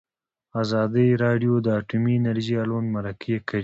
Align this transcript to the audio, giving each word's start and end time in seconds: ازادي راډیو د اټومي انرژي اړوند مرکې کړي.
ازادي 0.61 1.07
راډیو 1.23 1.53
د 1.65 1.67
اټومي 1.79 2.13
انرژي 2.19 2.55
اړوند 2.63 2.87
مرکې 2.95 3.35
کړي. 3.47 3.59